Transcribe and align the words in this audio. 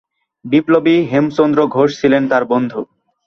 বিপ্লবী 0.45 0.95
হেমচন্দ্র 1.11 1.59
ঘোষ 1.67 1.89
ছিলেন 2.01 2.23
তাঁর 2.29 2.43
বন্ধু। 2.45 2.79